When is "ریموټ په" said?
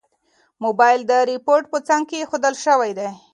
1.29-1.77